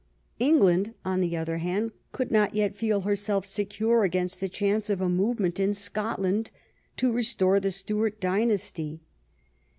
[0.39, 3.01] England, on the 91 THE BEION OF QUEEN ANNE other hand, could not yet feel
[3.01, 6.49] herself secure against the chance of a movement in Scotland
[6.97, 9.01] to restore the Stuart dynasty.